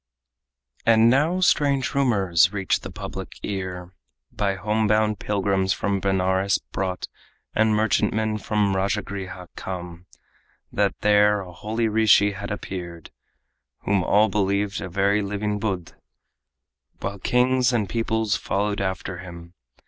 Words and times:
And 0.83 1.11
now 1.11 1.41
strange 1.41 1.93
rumors 1.93 2.51
reach 2.51 2.79
the 2.79 2.89
public 2.89 3.33
ear, 3.43 3.93
By 4.31 4.55
home 4.55 4.87
bound 4.87 5.19
pilgrims 5.19 5.73
from 5.73 5.99
Benares 5.99 6.57
brought 6.57 7.07
And 7.53 7.75
merchantmen 7.75 8.39
from 8.39 8.75
Rajagriha 8.75 9.49
come, 9.55 10.07
That 10.71 10.99
there 11.01 11.41
a 11.41 11.53
holy 11.53 11.87
rishi 11.87 12.31
had 12.31 12.49
appeared 12.49 13.11
Whom 13.81 14.03
all 14.03 14.27
believed 14.27 14.81
a 14.81 14.89
very 14.89 15.21
living 15.21 15.59
Buddh, 15.59 15.93
While 16.99 17.19
kings 17.19 17.71
and 17.71 17.87
peoples 17.87 18.35
followed 18.35 18.81
after 18.81 19.19
him. 19.19 19.53